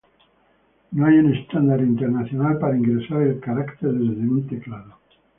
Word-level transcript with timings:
No 0.93 1.05
hay 1.05 1.17
un 1.19 1.35
estándar 1.35 1.79
internacional 1.79 2.57
para 2.57 2.75
ingresar 2.75 3.21
el 3.21 3.39
carácter 3.39 3.91
desde 3.93 4.27
un 4.27 4.47
teclado. 4.47 4.97